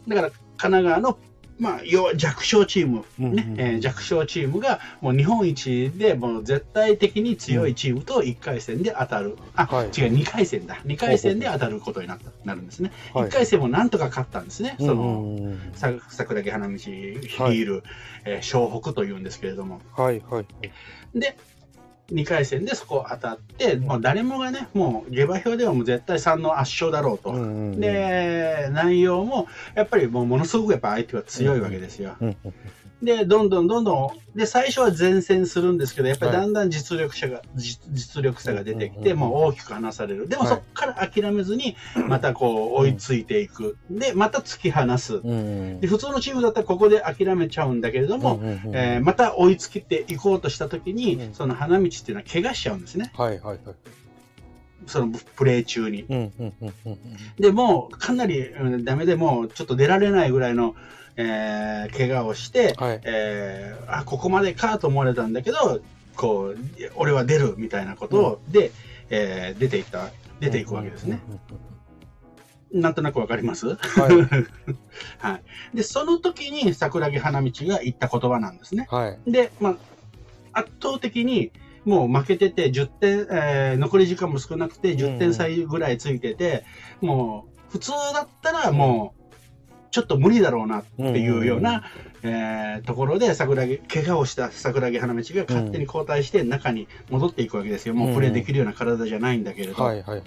[0.07, 1.17] だから神奈川の
[1.59, 17.57] まあ、要は弱小チーム、ね、うんうん、えー、弱小チームがもう日本一でもう絶対的に強いチームと1回戦で当たる、うん、あ、はい、違う、2回戦だ、2回戦で当たることになったなるんですね、はい、1回戦もなんとか勝ったんですね、その、さ桜木花道率いる、はい、
[18.25, 19.81] えー、湘北というんですけれども。
[19.95, 20.45] はいはい、
[21.19, 21.35] で
[22.11, 32.15] 2回戦でそこ当たって、もう誰もがね、もう下馬評ではもう絶対3の圧勝だろうと、うんうんうん、で、内容もやっぱりもうものすごくやっぱ相手は強いわけですよ。
[32.21, 32.53] うんうんうん
[33.01, 40.27] で、どんどんどんどん、で、最初は前線するんですけど、やっぱりだんだん実力者が、はい、実力差が出てきて、もう大きく離される。
[40.27, 41.75] でもそこから諦めずに、
[42.07, 43.77] またこう追いついていく。
[43.89, 45.21] で、また突き放す。
[45.79, 48.39] で、普通のチームだったらここで諦めちゃうんだけれども、
[48.73, 53.11] えー、また追いつけていこうとしたときに、その花道っていうのは怪我しちゃうんですね。
[53.15, 53.75] はいはいはい。
[54.87, 56.05] そのプレー中に。
[57.37, 60.75] でも、かなり、うん、ダメでも、ちょっと出られないぐらいの、
[61.17, 65.81] えー、怪我をして、はい、えー、あ、ここまでかと思われたんだけど、
[66.15, 66.57] こう、
[66.95, 68.73] 俺は出るみたいなことで、うん、
[69.09, 71.19] えー、出ていった、出ていくわけですね。
[72.71, 73.75] なんとなくわかります？
[73.75, 73.77] はい。
[75.19, 75.39] は
[75.73, 75.77] い。
[75.77, 78.87] で、その時に桜木花道が言った言葉なんですね。
[78.89, 79.31] はい。
[79.31, 79.71] で、ま
[80.51, 81.51] あ、圧倒的に、
[81.85, 86.65] もう負けてて、10点、えー、残り時間も少なくて、10点差ぐらいついてて、
[86.99, 89.16] もう、普通だったらもう、
[89.97, 91.83] ちょっと無理だろうなっていうような、
[92.21, 100.23] えー、ところで桜木怪我をした桜木花道が勝手に交代して中に戻っていくわけですよ、もうプレーできるような体じゃないんだけれど、はいはい、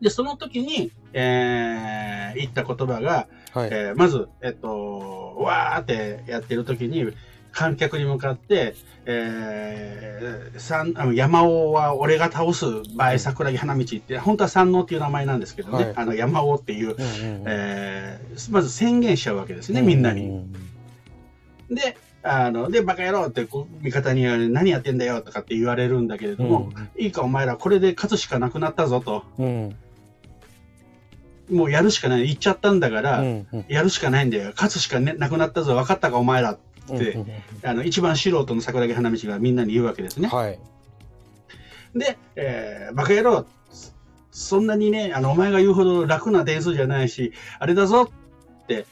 [0.00, 7.12] でその時に、えー、言った言葉が、はい、えー、まず、えっと、わーってやってる時に
[7.52, 20.44] 観客に向かって、えー、三あの山尾は俺が倒す場合、桜木花道って、本当は山王っていう名前なんですけどね、はい、あの山尾っていう、えー、まず宣言しちゃうわけですね、みんなに。
[21.68, 29.24] で、あの、で、バカ野郎ってこう、味方に何やってんだよとかって言われるんだけれども、うん、いいかお前らこれで勝つしかなくなったぞと。
[29.38, 29.76] うん、
[31.50, 32.26] もうやるしかない。
[32.26, 34.52] 言っちゃったんだから、うんうん、やるしかないんだよ。
[34.54, 35.74] 勝つしか、ね、なくなったぞ。
[35.74, 36.52] 分かったかお前ら。
[36.52, 37.18] って、
[37.64, 40.28] あの一番素人の桜木花道がみんなに言うわけですね。
[40.28, 40.58] はい、
[41.94, 43.46] で、えー、バカ野郎、
[44.30, 48.10] そんなにね、あのお前が言うほど楽な点数じゃないし、あれだぞ
[48.62, 48.86] って、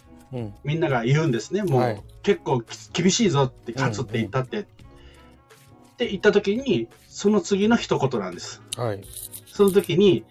[0.65, 1.63] みんなが言うんですね。
[1.63, 4.59] もう、はい、結構厳しいぞって、勝つって言ったって。
[4.59, 8.63] うんうん、って言った時に、その次の一言なんです。
[8.77, 9.03] はい、
[9.47, 10.25] その時に、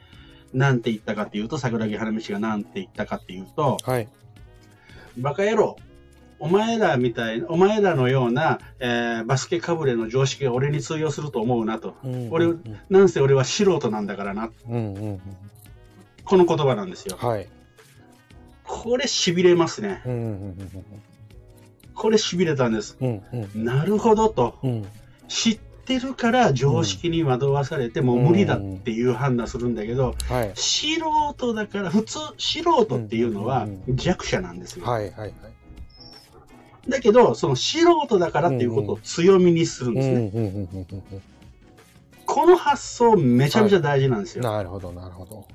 [0.53, 4.07] なんて言ったかっていうと、桜木花道がなんて言ったかっていうと、はい、
[5.17, 5.75] バカ野郎、
[6.39, 11.95] お前らみたい、お前らのような、えー、バスケかぶれの常識が俺に通用すると思うなと。
[12.03, 12.47] うんうんうん、俺、
[12.89, 14.49] なんせ俺は素人なんだからな。
[14.67, 15.21] うんうんうん、
[16.23, 17.17] この言葉なんですよ。
[17.19, 17.47] はい。
[18.63, 20.01] これ痺れますね。
[20.05, 20.71] うんうんうん、
[21.93, 22.97] これ痺れたんです。
[23.01, 24.59] うんうん、なるほどと。
[24.63, 24.87] うん、
[25.27, 30.99] 知ってるから常識に惑わされてもう無理だっていう判断するんだけど、はい、素
[31.35, 34.85] 人だから、普通、素人っていうのは弱者なんですよ。
[34.85, 35.33] はいはいはい。
[36.87, 41.21] だけど、その素人だからっていうことを強みにするんですね。
[42.25, 44.43] この発想めちゃめちゃ大事なんですよ。
[44.43, 45.47] はい、なるほど、なるほど。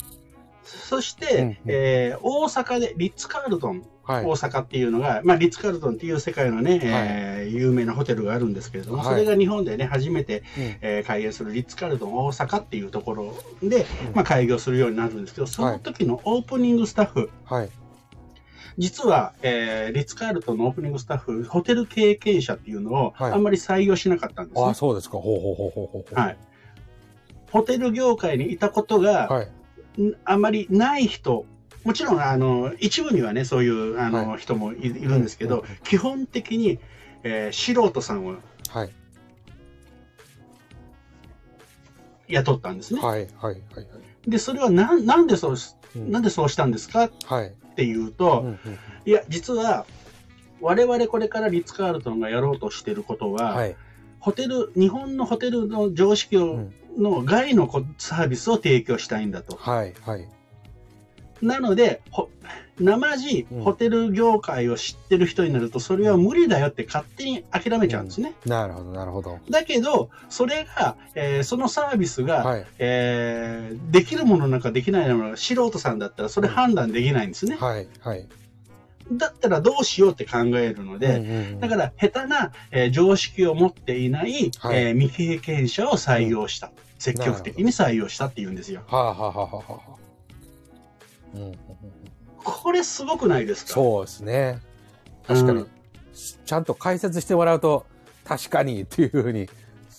[0.64, 17.70] そして、うんうん、えー、大阪でリッツ・カールトン、はい、大阪っていうのが、まあ、リッツ・カールトンっていう世界のね、はい、えー、有名なホテルがあるんですけれども、はい、それが日本でね、初めて、うん、えー、開業するリッツ・カールトン大阪っていうところで、うん、まあ、開業するようになるんですけど、その時のオープニングスタッフ、はい
[18.76, 25.18] 実は、えー、リッツ・カールトンのオープニングスタッフ、ホテル経験者っていうのを、あんまり採用しなかったんです、ね、あ、そうですか。
[25.18, 26.14] ほうほうほうほうほう。
[26.14, 26.38] はい。
[27.50, 29.48] ホテル業界にいたことが、はい、
[30.24, 31.46] あんまりない人、
[31.84, 36.80] もちろん、あの、一部にはね、そういう、あの、はい、人もいるんですけど、うん、基本的に、
[37.22, 38.36] えー、素人さんを、
[38.70, 38.90] はい。
[42.26, 43.00] 雇ったんですね。
[43.00, 44.26] はい、はい、はい。
[44.26, 45.56] で、それはな、なんでそう、
[45.96, 48.58] うん、なんでそうしたんですか、はい、っていうと、うんうん、
[49.04, 49.84] いや、実は、
[50.60, 53.76] 我々これからリッツ・カールトンがやろうとしてることは、はい、
[54.20, 59.56] ホテル、日本のホテルの常識をの外のサービスを提供したいんだと。
[59.56, 60.28] はい、はい。
[61.42, 62.00] なので、
[62.78, 68.34] 生地ホテル業界を知ってる人になると、それは無理だよって勝手に諦めちゃうんですね。
[68.44, 69.38] うん、なるほど、なるほど。
[69.48, 77.56] だけど、それが、えー、そのサービスが、はい、えー、できるものなんかできないものが素人さんだったら、それ判断できないんですね。
[77.56, 78.26] はい、はい。
[79.12, 86.68] だったらどうしようって考えるので、うんうんうん、だから下手な、えー、常識を持っていない、はい、えー、未経験者を採用した。
[86.68, 88.82] うん積極的に採用したって言うんですよ。
[88.86, 91.52] はあ、はあはははあ、うん、
[92.44, 93.72] これすごくないですか？
[93.72, 94.60] そうですね。
[95.26, 95.68] 確かに、うん、
[96.12, 97.86] ちゃんと解説してもらうと、
[98.24, 99.48] 確かにっていうふうに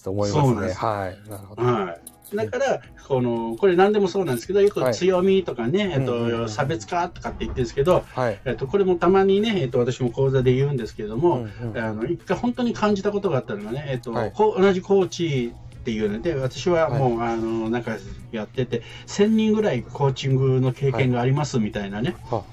[0.06, 0.74] 思いますね。
[0.74, 1.30] はい。
[1.30, 1.64] なるほど。
[1.64, 1.98] は
[2.34, 2.36] い。
[2.36, 15.54] だから、この、これ何でもそうなんですけど、よく強みとかね、はい、えっと、差別化とかって言ってるんですけど、はい、えっと、これもたまにね、えっと、私も講座で言うんですけれども、うんうん、あの、一回本当に感じたことがあったのがね、えっと、はい、同じコーチ
[15.86, 17.96] っていうので、私はもう、はい、あの、なんか
[18.32, 22.44] やってて、1000人ぐらいコーチングの経験がありますみたいなね、は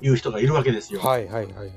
[0.00, 1.00] い、いう人がいるわけですよ。
[1.00, 1.72] はいはいはいはい。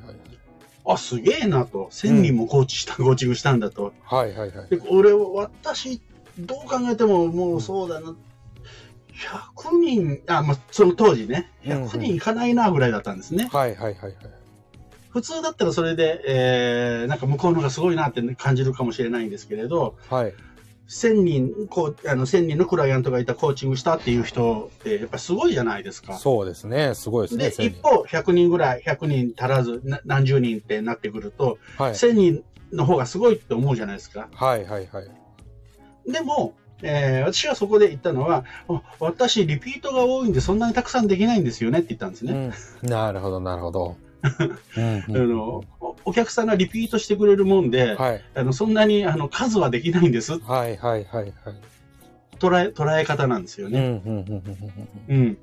[0.85, 1.89] あ、すげえなと。
[1.91, 3.91] 1000人もコーチした、うん、コーチングしたんだと。
[4.05, 4.69] はいはいはい。
[4.69, 6.01] で、俺、私、
[6.39, 8.15] どう考えてももうそうだな。
[9.57, 13.43] 100人、あ、まあ、その当時ね、100人いかないなぐらいだったんですね。
[13.43, 14.15] うんうん、はいはいはいはい。
[15.15, 20.33] 普通だったらそれで、えー、なんか向こうの方がすごいなって感じるかもしれないんですけれど、はい。
[20.89, 26.15] 1000人、こう、あの、1000人のクライアントがいたコーチングしたっていう人って、やっぱすごいじゃないですか。
[26.15, 26.95] そうですね。
[26.95, 27.49] すごいですね。
[27.49, 34.27] で、一方、100人ぐらい、100人足らず、何十人ってなってくると、はい、1000人の方がすごいって思うじゃないですか。
[34.33, 36.11] はいはいはい。
[36.11, 38.43] でも、えー、私はそこで言ったのは、
[38.99, 42.51] 私、リピートが多いんで、そんなにたくさんできないんですよねって言ったんですね。
[42.83, 43.95] うん、なるほど、なるほど。
[44.25, 45.63] あの
[46.03, 50.39] お客さんがリピートしてくれるもんで、はい、あのそんなにあの数はできないんです。
[50.39, 51.33] はいはいはいはい。
[52.39, 54.01] 捉え、捉え方なんですよね。
[55.07, 55.37] うん。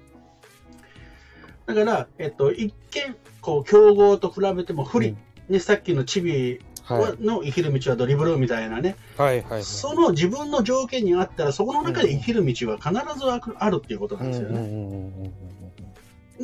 [1.66, 5.08] だから、えっと、一見、こう、競合と比べても不利。
[5.08, 5.16] うん、
[5.48, 8.96] ね、さっきのチビの生きる道はドリブルみたいなね。
[9.16, 13.24] はいはい、はい、その自分の条件にあったら、そこの中で生きる道は必ず
[13.58, 15.32] あるっていうことなんですよね。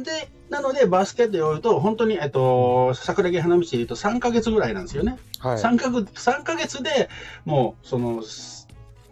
[0.02, 5.18] で、なので、バスケットで言うと、本当に、えっと、桜木花道で言うと3か月ぐらいなんですよね。
[5.38, 7.08] はい、3, か3ヶ月で
[7.44, 8.22] もう、その、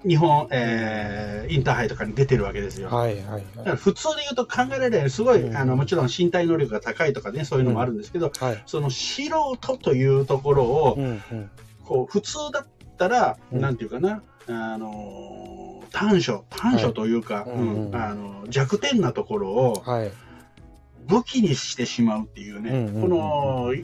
[0.07, 2.89] 日本、えー、インターハイとかに出てるわけですよ。
[2.89, 8.47] はいはいはい、だから普通で言うと考えられない、すごい、うん、あの、もちろん身体能力が高いとかね、そういうのもあるんですけど、うん。
[8.47, 11.51] はい、その素人というところを、うんうん、
[11.85, 20.13] こう、普通だったら、うん、なんていうかな、あの短所、短所というか、はい、うん、あの弱点なところを、はい
[21.07, 23.75] 武器にしてしまうっていうね、うんうんうんこの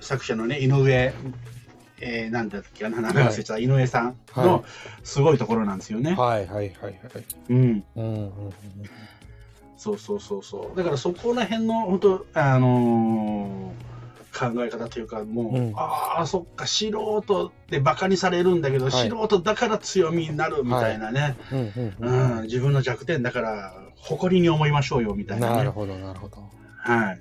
[0.00, 1.14] 作者のね、井上、
[2.00, 4.64] えー、なんだっけ、名前忘れちゃった、井上さんの
[5.04, 6.14] すごいところなんですよね。
[6.14, 7.00] はいはいはいはい。
[7.50, 7.56] うん。
[7.56, 8.32] うんうんうん
[9.82, 10.76] そうそうそうそう。
[10.76, 21.36] だからそこら辺の、本当あのー、考え方というか、もう、うん、ああ、そっか、素人ってバカにされるんだけど、はい、素人だから強みになるみたいなね、
[21.98, 22.42] うん。
[22.42, 26.48] 自分の弱点だから誇りに思いましょうよみたいな、ね、なるほど、なるほど。
[26.82, 27.20] はい。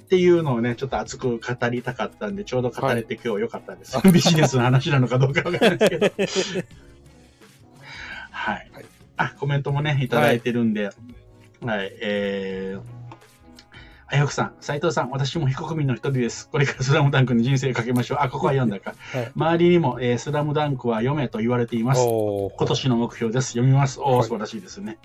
[0.00, 3.96] っていうのをね、ちょっと熱く語りたかったんで、ちょうど語れて今日良かったです。
[3.96, 6.66] はい、ビジネスの話なのかどうかわからないですけど。
[8.32, 8.70] はい。
[9.16, 12.80] あ、コメントもね、いただいてるんで、はい、はい、えー、
[14.08, 16.48] あやくさん、斉藤さん、私も非国民の一人です。
[16.48, 18.18] これからスラムダンクに人生かけましょう。
[18.20, 18.96] あ、ここは読んだか。
[19.12, 22.00] はい、周りにも、えー、スラムダンクは読めと言われています。
[22.04, 23.50] 今年の目標です。
[23.50, 24.00] 読みます。
[24.00, 24.98] おお、素晴らしいですね。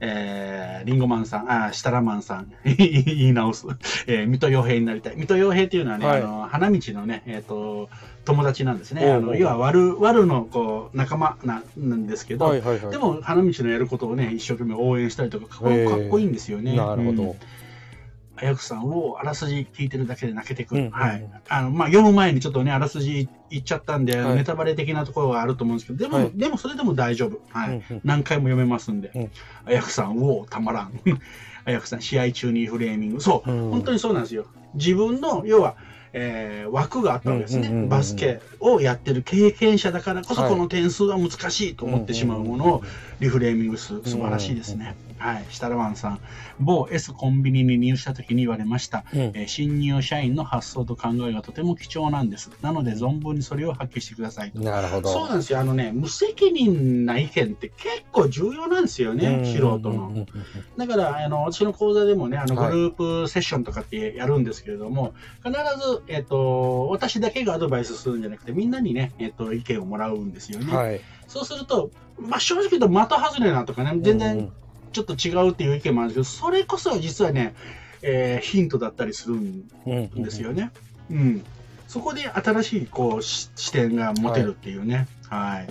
[0.00, 3.66] えー、リンゴマンさん、あ、設楽マンさん、 言い直す。
[4.06, 5.14] えー、水戸洋平になりたい。
[5.16, 7.88] 水戸洋平っていうのはね、はい、あの、花道のね、えっ、ー、と、
[8.24, 9.10] 友達なんですね。
[9.10, 15.68] あの、要は、悪、悪の、こう、仲間な、なんですけど、はいはいはい、でも、花道のやることをね、一生懸命応援したりとか、かっ
[16.10, 16.76] こいいんですよね。
[16.76, 17.22] なるほど。
[17.22, 17.34] うん
[18.36, 20.84] あやくさんをあらすじ聞いてるだけで泣けてくる。
[20.84, 21.26] うん、はい。
[21.48, 27.40] あの、まあ、読む前にちょっとね、あらすじ言っちゃったんで、はい、ネタバレ的なところがあると思うんですけど、でも、はい、でもそれでも大丈夫。
[27.50, 27.82] はい。
[27.90, 29.10] うん、何回も読めますんで。
[29.14, 29.30] うん、
[29.64, 30.92] あやくさんをたまらん。
[31.64, 33.20] あやくさん、試合中にフレーミング。
[33.20, 33.50] そう。
[33.50, 34.46] 本当にそうなんですよ。
[34.74, 35.76] 自分の、要は、
[36.18, 37.86] えー、枠があったわけですね。
[37.88, 42.82] バスケをやってる経験者だからこそ、この点数は難しいと思ってしまうものを
[43.20, 44.02] リフレーミングする。
[44.04, 44.94] 素晴らしいですね。
[45.18, 45.46] はい。
[45.50, 46.20] シタラワンさん。
[46.60, 52.50] 某 S コンビニに入社時に言われました、うん、えー、新入社員の発想と考えがとても貴重なんです。
[52.62, 54.60] なので、存分にそれを発揮してくださいと。
[54.60, 55.08] なるほど。
[55.10, 55.60] そうなんですよ。
[55.60, 60.26] あのね、無責任な意見って結構重要なんですよね、素人の。
[60.76, 70.74] だから、あの、私の講座でもね、あの、グループセッションとかってやるんですけれども、はい、必ず、えっ、ー、と、私だけがアドバイスするんじゃなくて、みんなにね、えっ、ー、と、意見をもらうんですよね。
[70.74, 74.52] はい、そうすると、まあ、正直言うと的外れなとかね、全然
[74.92, 77.54] ちょっと違うっていう意見もあるんですけど、それこそ実はね、
[78.02, 80.70] えー、ヒントだったりするんですよね。
[81.10, 81.44] うん、うん、
[81.88, 85.08] そこで新しいこう視点が持てるっていうね。
[85.28, 85.58] はい。
[85.58, 85.68] はい、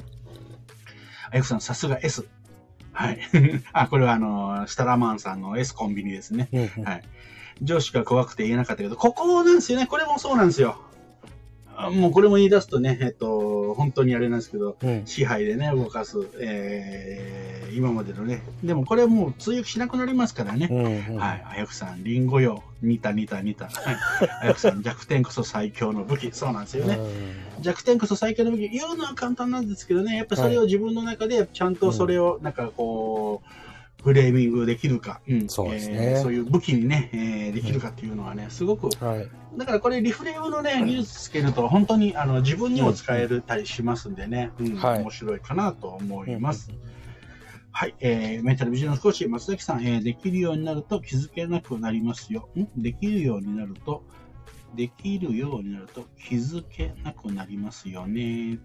[1.31, 2.25] あゆくさん、さすが S。
[2.91, 3.19] はい。
[3.73, 6.49] あ、これはあの、スタラマンさんの S コンビニですね。
[6.83, 7.03] はい。
[7.61, 9.87] 上司が怖くて言えなかったけど、ここなんですよね。
[9.87, 10.84] これもそうなんですよ。
[11.91, 18.41] もうこれも言い出すとね、えっと、本当にあれなんですけど、うん、支配でね、動かす、えー、今までのね。
[18.63, 20.67] でもこれはもう通訳しなくなりますからね。
[20.71, 21.45] うんうん、はい。
[21.45, 22.63] あやくさん、リンゴよ。
[22.81, 23.65] 似た似た似た。
[23.65, 23.97] はい。
[24.41, 26.31] あやくさん、弱点こそ最強の武器。
[26.31, 26.97] そうなんですよね。
[27.61, 28.69] 弱点こそ最強の武器。
[28.69, 33.64] 言うのは簡単なんですけどね、やっぱそれを自分の中でちゃんとそれを、なんかこう、
[34.05, 46.69] フレーミングできるか、うん、そうですね、えー、そういう武器にね、えー、できるかっていうのはね、すごく、はい、だからこれリフレームのね、技術つけると本当にあの自分にも使えるたりしますんでね、うん、はい、面白いかなと思います。
[47.71, 52.47] はい、えー、メンタルビジネスコーチ、松崎さん、えー、できるようになると気づけなくなりますよ。
[52.55, 52.67] ん？
[52.81, 54.03] できるようになると、
[54.75, 58.59] できるようになると気づけなくなりますよね。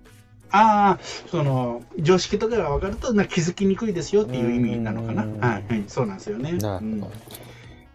[0.52, 0.98] ああ、
[1.30, 5.22] その、常識とかが分かるとな気づきにくいですよっていう意味なのかな。
[5.22, 6.52] はい、はい、そうなんですよね。
[6.52, 7.12] なるほど。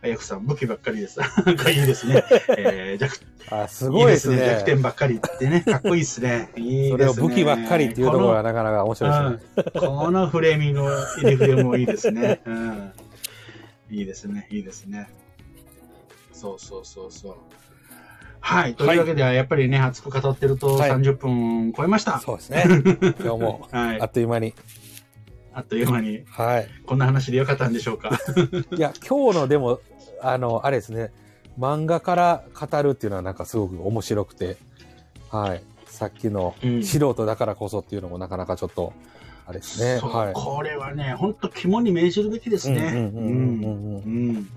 [0.05, 1.19] あやくさん、武器ばっかりです。
[1.45, 2.23] なんかいいですね。
[2.57, 3.17] えー、弱
[3.49, 4.37] あすごいですね。
[4.37, 6.51] 弱点ばっかりってね、かっこいいですね。
[6.55, 9.63] い いそれを武器ばっかりっていうところがなかなか面白いですね。
[9.79, 10.81] このフレーミング、
[11.17, 12.41] 入れフレームもいいですね。
[12.45, 12.91] うん。
[13.89, 15.09] いいですね、いいですね。
[16.33, 17.35] そうそうそうそう。
[18.45, 18.75] はい。
[18.75, 22.11] というわけでは、やっぱりね、熱く語ってると30分超えました。
[22.11, 22.63] はい、そうですね。
[23.19, 24.53] 今日も、 はい、あっという間に。
[25.51, 26.21] あっという間に。
[26.29, 26.67] はい。
[26.85, 28.19] こんな話でよかったんでしょうか。
[28.77, 29.79] いや、今日のでも、
[30.21, 31.11] あの、あれですね、
[31.59, 34.57] 漫画から語るっていうのはなんかすごく面白くて、
[35.31, 35.63] はい。
[35.87, 36.53] さっきの
[36.83, 38.93] 素人だからこそっていうのもなかなかちょっと、
[39.47, 39.99] あれですね。
[40.07, 40.33] はい。
[40.33, 42.91] これはね、本当肝に銘じるべきですね。
[42.93, 44.47] うん。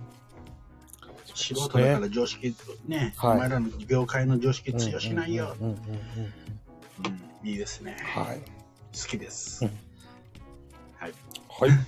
[1.39, 1.53] うん。
[1.53, 2.55] うん素人だから常識
[2.87, 5.57] ね、はい、お前らの業界の常識通用しないよ。
[7.45, 7.97] いいですね。
[8.03, 8.39] はい。
[8.39, 9.65] 好きです。
[9.65, 9.71] うん、
[10.97, 11.13] はい。
[11.49, 11.71] はい。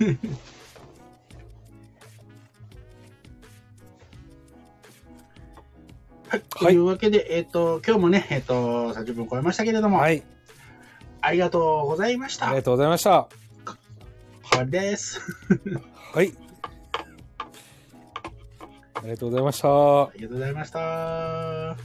[6.29, 6.41] はい。
[6.49, 10.23] というわけで、えっ、ー、と、今日もね、えっ、ー、と、30分超えましたけれども、はい。
[11.19, 12.47] ありがとうございました。
[12.47, 13.27] ありがとうございました。
[13.65, 15.19] これです。
[16.13, 16.33] はい。
[19.01, 19.67] ありがとうございました。
[20.03, 21.71] ありがとうございました。
[21.71, 21.75] あ、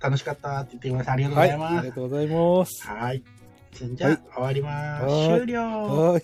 [0.00, 1.14] 楽しかったって言ってください。
[1.14, 1.70] ありがとうございます。
[1.70, 2.86] はい、ありがとうございます。
[2.88, 3.22] はい。
[3.94, 5.06] じゃあ、はい、終わります。
[5.06, 5.60] 終了。
[5.62, 6.22] はい。